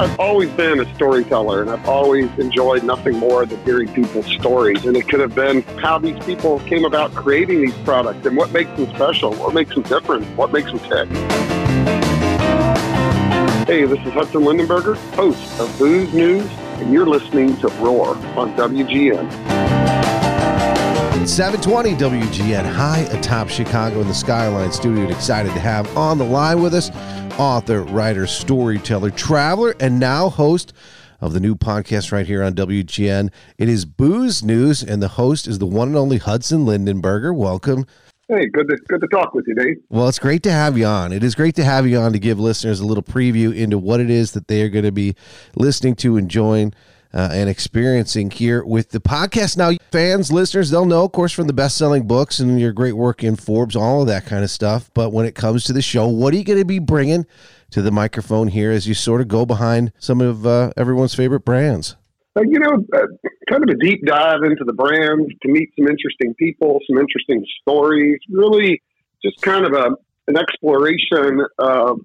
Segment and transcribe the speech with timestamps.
[0.00, 4.84] I've always been a storyteller and I've always enjoyed nothing more than hearing people's stories.
[4.84, 8.52] And it could have been how these people came about creating these products and what
[8.52, 11.08] makes them special, what makes them different, what makes them tick.
[13.66, 18.54] Hey, this is Hudson Lindenberger, host of Booze News, and you're listening to Roar on
[18.54, 19.77] WGN.
[21.28, 25.08] 720 WGN high atop Chicago in the Skyline Studio.
[25.10, 26.90] Excited to have on the line with us
[27.38, 30.72] author, writer, storyteller, traveler, and now host
[31.20, 33.30] of the new podcast right here on WGN.
[33.58, 37.36] It is Booze News, and the host is the one and only Hudson Lindenberger.
[37.36, 37.84] Welcome.
[38.28, 39.82] Hey, good to good to talk with you, Dane.
[39.90, 41.12] Well, it's great to have you on.
[41.12, 44.00] It is great to have you on to give listeners a little preview into what
[44.00, 45.14] it is that they are going to be
[45.54, 46.72] listening to, enjoying,
[47.12, 49.56] uh, and experiencing here with the podcast.
[49.56, 52.92] Now, fans, listeners, they'll know, of course, from the best selling books and your great
[52.92, 54.90] work in Forbes, all of that kind of stuff.
[54.94, 57.26] But when it comes to the show, what are you going to be bringing
[57.70, 61.44] to the microphone here as you sort of go behind some of uh, everyone's favorite
[61.44, 61.96] brands?
[62.36, 63.06] Uh, you know, uh,
[63.50, 67.44] kind of a deep dive into the brands to meet some interesting people, some interesting
[67.62, 68.82] stories, really
[69.22, 69.90] just kind of a,
[70.28, 72.00] an exploration of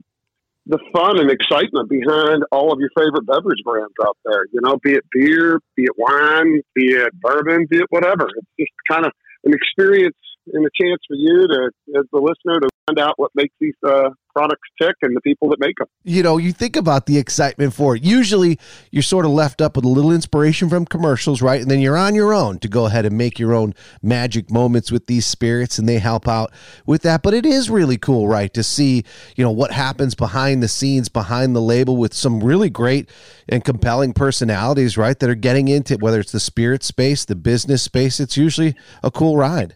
[0.65, 4.45] the fun and excitement behind all of your favorite beverage brands out there.
[4.51, 8.27] You know, be it beer, be it wine, be it bourbon, be it whatever.
[8.57, 9.11] It's just kind of
[9.43, 10.15] an experience
[10.53, 13.75] and a chance for you to, as the listener, to find out what makes these
[13.85, 15.87] uh, products tick and the people that make them.
[16.03, 18.03] You know, you think about the excitement for it.
[18.03, 18.59] Usually,
[18.91, 21.61] you're sort of left up with a little inspiration from commercials, right?
[21.61, 24.91] And then you're on your own to go ahead and make your own magic moments
[24.91, 26.51] with these spirits, and they help out
[26.85, 27.23] with that.
[27.23, 29.03] But it is really cool, right, to see
[29.35, 33.09] you know what happens behind the scenes, behind the label, with some really great
[33.47, 37.83] and compelling personalities, right, that are getting into whether it's the spirit space, the business
[37.83, 38.19] space.
[38.19, 39.75] It's usually a cool ride.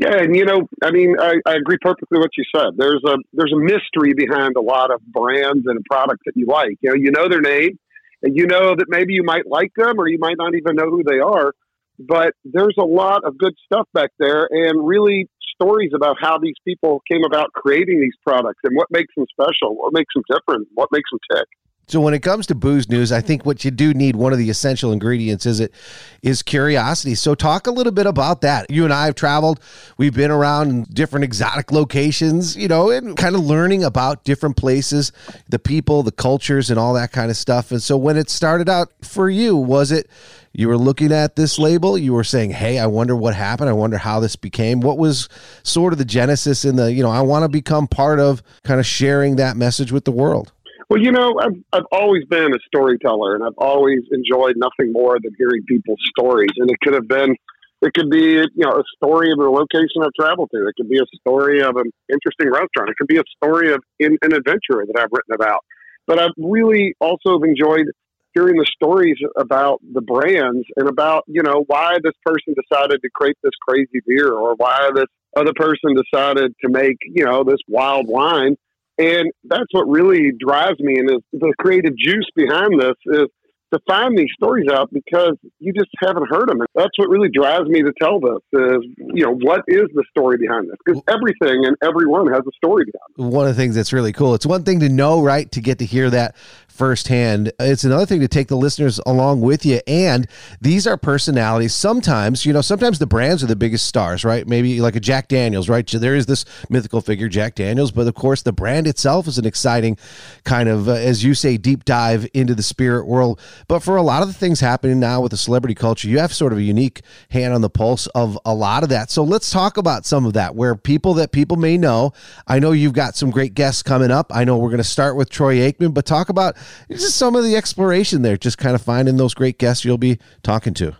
[0.00, 2.70] Yeah, and you know, I mean, I, I agree perfectly with what you said.
[2.76, 6.78] There's a there's a mystery behind a lot of brands and products that you like.
[6.80, 7.78] You know, you know their name,
[8.22, 10.90] and you know that maybe you might like them or you might not even know
[10.90, 11.52] who they are.
[11.98, 16.56] But there's a lot of good stuff back there, and really stories about how these
[16.66, 20.68] people came about creating these products and what makes them special, what makes them different,
[20.74, 21.46] what makes them tick.
[21.88, 24.38] So when it comes to booze news, I think what you do need one of
[24.38, 25.74] the essential ingredients is it
[26.22, 27.14] is curiosity.
[27.14, 28.70] So talk a little bit about that.
[28.70, 29.60] You and I have traveled.
[29.98, 35.12] We've been around different exotic locations, you know, and kind of learning about different places,
[35.48, 37.70] the people, the cultures and all that kind of stuff.
[37.70, 40.08] And so when it started out for you, was it
[40.54, 43.70] you were looking at this label, you were saying, "Hey, I wonder what happened.
[43.70, 45.28] I wonder how this became." What was
[45.62, 48.78] sort of the genesis in the, you know, I want to become part of kind
[48.78, 50.52] of sharing that message with the world?
[50.92, 55.16] Well, you know, I've, I've always been a storyteller and I've always enjoyed nothing more
[55.22, 56.50] than hearing people's stories.
[56.58, 57.34] And it could have been,
[57.80, 60.68] it could be, you know, a story of a location I've traveled to.
[60.68, 62.90] It could be a story of an interesting restaurant.
[62.90, 65.60] It could be a story of in, an adventure that I've written about.
[66.06, 67.86] But I've really also enjoyed
[68.34, 73.08] hearing the stories about the brands and about, you know, why this person decided to
[73.14, 77.60] create this crazy beer or why this other person decided to make, you know, this
[77.66, 78.56] wild wine
[78.98, 83.26] and that's what really drives me and is the creative juice behind this is
[83.72, 86.60] to find these stories out because you just haven't heard them.
[86.60, 88.82] And that's what really drives me to tell this is,
[89.14, 90.76] you know, what is the story behind this?
[90.84, 93.34] Because everything and everyone has a story behind it.
[93.34, 94.34] One of the things that's really cool.
[94.34, 96.36] It's one thing to know, right, to get to hear that
[96.68, 97.52] firsthand.
[97.58, 99.80] It's another thing to take the listeners along with you.
[99.86, 100.26] And
[100.60, 101.74] these are personalities.
[101.74, 104.46] Sometimes, you know, sometimes the brands are the biggest stars, right?
[104.46, 105.86] Maybe like a Jack Daniels, right?
[105.86, 109.44] There is this mythical figure, Jack Daniels, but of course, the brand itself is an
[109.46, 109.98] exciting
[110.44, 113.40] kind of, uh, as you say, deep dive into the spirit world.
[113.68, 116.32] But for a lot of the things happening now with the celebrity culture, you have
[116.32, 119.10] sort of a unique hand on the pulse of a lot of that.
[119.10, 122.12] So let's talk about some of that where people that people may know.
[122.46, 124.32] I know you've got some great guests coming up.
[124.34, 126.56] I know we're going to start with Troy Aikman, but talk about
[126.90, 130.18] just some of the exploration there, just kind of finding those great guests you'll be
[130.42, 130.96] talking to.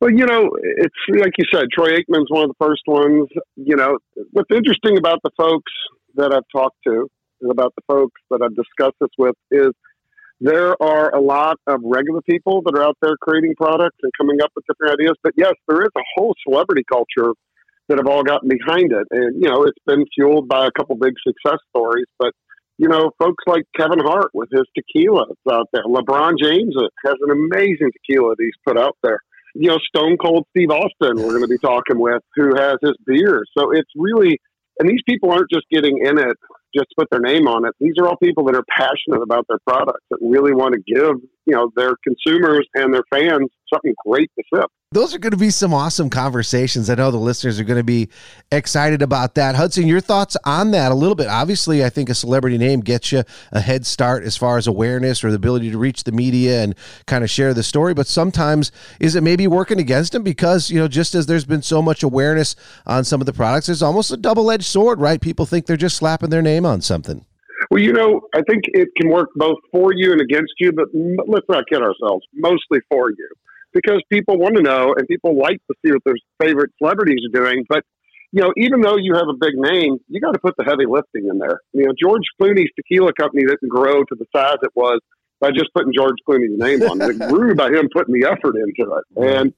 [0.00, 3.28] Well, you know, it's like you said, Troy Aikman's one of the first ones.
[3.56, 3.98] You know,
[4.32, 5.72] what's interesting about the folks
[6.16, 7.08] that I've talked to
[7.40, 9.72] and about the folks that I've discussed this with is
[10.40, 14.40] there are a lot of regular people that are out there creating products and coming
[14.42, 15.14] up with different ideas.
[15.22, 17.32] But yes, there is a whole celebrity culture
[17.88, 19.06] that have all gotten behind it.
[19.10, 22.06] And, you know, it's been fueled by a couple big success stories.
[22.18, 22.32] But,
[22.78, 25.84] you know, folks like Kevin Hart with his tequila out there.
[25.84, 29.18] LeBron James has an amazing tequila that he's put out there.
[29.54, 32.94] You know, Stone Cold Steve Austin, we're going to be talking with, who has his
[33.06, 33.44] beer.
[33.56, 34.40] So it's really,
[34.80, 36.36] and these people aren't just getting in it
[36.74, 37.74] just put their name on it.
[37.80, 41.16] These are all people that are passionate about their products that really want to give
[41.46, 45.36] you know their consumers and their fans something great to sip those are going to
[45.36, 46.88] be some awesome conversations.
[46.88, 48.10] I know the listeners are going to be
[48.52, 49.56] excited about that.
[49.56, 51.26] Hudson, your thoughts on that a little bit?
[51.26, 55.24] Obviously, I think a celebrity name gets you a head start as far as awareness
[55.24, 56.76] or the ability to reach the media and
[57.08, 57.92] kind of share the story.
[57.92, 58.70] But sometimes
[59.00, 62.04] is it maybe working against them because, you know, just as there's been so much
[62.04, 62.54] awareness
[62.86, 65.20] on some of the products, it's almost a double edged sword, right?
[65.20, 67.26] People think they're just slapping their name on something.
[67.70, 70.86] Well, you know, I think it can work both for you and against you, but
[71.26, 73.28] let's not kid ourselves, mostly for you
[73.74, 77.44] because people want to know and people like to see what their favorite celebrities are
[77.44, 77.66] doing.
[77.68, 77.84] But
[78.32, 80.86] you know, even though you have a big name, you got to put the heavy
[80.88, 81.60] lifting in there.
[81.72, 85.00] You know, George Clooney's tequila company didn't grow to the size it was
[85.40, 87.10] by just putting George Clooney's name on it.
[87.10, 89.04] It grew by him putting the effort into it.
[89.16, 89.54] And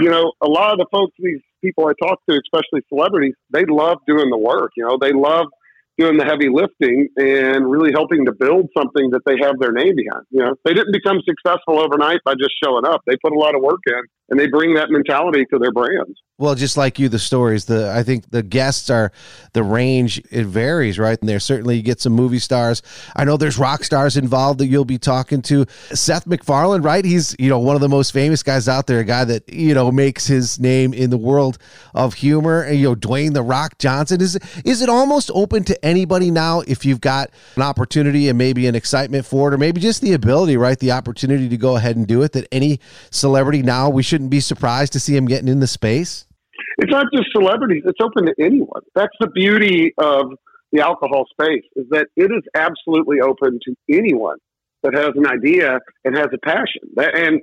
[0.00, 3.64] you know, a lot of the folks, these people I talk to, especially celebrities, they
[3.66, 4.72] love doing the work.
[4.76, 5.46] You know, they love
[5.98, 9.94] doing the heavy lifting and really helping to build something that they have their name
[9.96, 10.24] behind.
[10.30, 13.02] You know, they didn't become successful overnight by just showing up.
[13.06, 14.00] They put a lot of work in
[14.30, 16.20] and they bring that mentality to their brands.
[16.40, 19.10] Well, just like you, the stories, the I think the guests are
[19.54, 21.18] the range it varies, right?
[21.18, 22.80] And there certainly you get some movie stars.
[23.16, 25.66] I know there's rock stars involved that you'll be talking to.
[25.92, 27.04] Seth MacFarlane, right?
[27.04, 29.74] He's you know one of the most famous guys out there, a guy that you
[29.74, 31.58] know makes his name in the world
[31.92, 32.62] of humor.
[32.62, 36.60] And you know Dwayne the Rock Johnson is is it almost open to anybody now
[36.60, 40.12] if you've got an opportunity and maybe an excitement for it, or maybe just the
[40.12, 40.78] ability, right?
[40.78, 42.32] The opportunity to go ahead and do it.
[42.32, 42.80] That any
[43.10, 46.26] celebrity now we shouldn't be surprised to see him getting in the space
[46.78, 48.82] it's not just celebrities; it's open to anyone.
[48.94, 50.30] That's the beauty of
[50.72, 54.36] the alcohol space is that it is absolutely open to anyone
[54.82, 56.82] that has an idea and has a passion.
[56.96, 57.40] And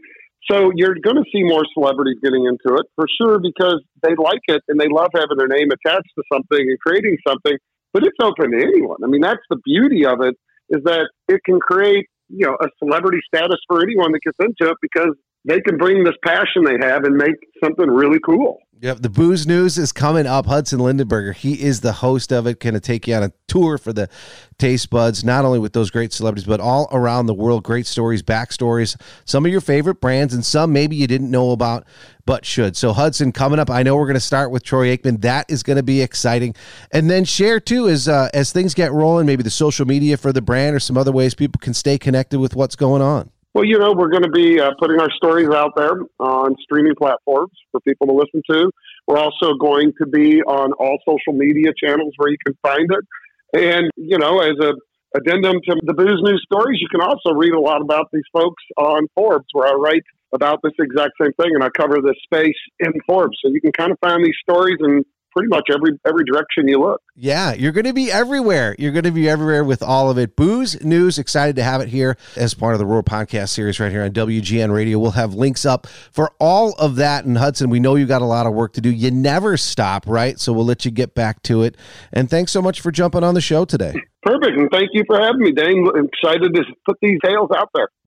[0.49, 4.45] so you're going to see more celebrities getting into it for sure because they like
[4.47, 7.57] it and they love having their name attached to something and creating something.
[7.95, 8.97] But it's open to anyone.
[9.05, 10.35] I mean, that's the beauty of it
[10.67, 14.69] is that it can create you know a celebrity status for anyone that gets into
[14.69, 15.15] it because
[15.45, 18.57] they can bring this passion they have and make something really cool.
[18.81, 20.47] Yep, the booze news is coming up.
[20.47, 22.59] Hudson Lindenberger, he is the host of it.
[22.59, 24.09] Going to take you on a tour for the
[24.57, 27.63] taste buds, not only with those great celebrities, but all around the world.
[27.63, 31.85] Great stories, backstories, some of your favorite brands, and some maybe you didn't know about
[32.25, 32.75] but should.
[32.75, 33.69] So Hudson coming up.
[33.69, 35.21] I know we're going to start with Troy Aikman.
[35.21, 36.53] That is going to be exciting,
[36.91, 39.25] and then share too as uh, as things get rolling.
[39.25, 42.39] Maybe the social media for the brand or some other ways people can stay connected
[42.39, 43.31] with what's going on.
[43.55, 46.93] Well, you know, we're going to be uh, putting our stories out there on streaming
[46.93, 48.69] platforms for people to listen to.
[49.07, 53.57] We're also going to be on all social media channels where you can find it.
[53.57, 54.73] And, you know, as a
[55.15, 58.61] addendum to the booze news stories, you can also read a lot about these folks
[58.75, 60.03] on Forbes, where I write
[60.33, 63.37] about this exact same thing and I cover this space in Forbes.
[63.41, 65.05] So you can kind of find these stories and
[65.35, 67.01] pretty much every every direction you look.
[67.15, 68.75] Yeah, you're going to be everywhere.
[68.79, 70.35] You're going to be everywhere with all of it.
[70.35, 73.91] Booze News, excited to have it here as part of the Roar Podcast series right
[73.91, 74.97] here on WGN Radio.
[74.97, 77.25] We'll have links up for all of that.
[77.25, 78.89] And Hudson, we know you got a lot of work to do.
[78.89, 80.39] You never stop, right?
[80.39, 81.75] So we'll let you get back to it.
[82.13, 83.93] And thanks so much for jumping on the show today.
[84.23, 84.57] Perfect.
[84.57, 85.87] And thank you for having me, Dane.
[85.95, 87.89] I'm excited to put these tales out there.